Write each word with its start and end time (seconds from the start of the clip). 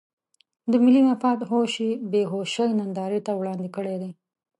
د 0.71 0.73
ملي 0.83 1.01
مفاد 1.09 1.39
هوش 1.49 1.73
یې 1.85 1.91
بې 2.11 2.21
هوشۍ 2.31 2.69
نندارې 2.79 3.19
ته 3.25 3.31
وړاندې 3.39 3.67
کړی 3.75 3.95
دی. 4.01 4.11